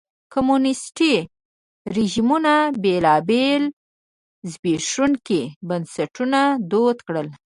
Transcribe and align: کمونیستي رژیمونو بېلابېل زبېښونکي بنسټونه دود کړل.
کمونیستي 0.33 1.13
رژیمونو 1.95 2.55
بېلابېل 2.83 3.63
زبېښونکي 4.51 5.41
بنسټونه 5.67 6.39
دود 6.71 6.97
کړل. 7.07 7.27